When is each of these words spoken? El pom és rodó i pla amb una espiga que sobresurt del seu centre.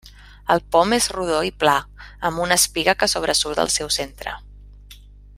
El 0.53 0.61
pom 0.75 0.95
és 0.95 1.09
rodó 1.15 1.41
i 1.49 1.51
pla 1.63 1.75
amb 2.29 2.43
una 2.47 2.57
espiga 2.63 2.95
que 3.03 3.11
sobresurt 3.13 3.61
del 3.61 3.73
seu 3.77 3.93
centre. 3.99 4.35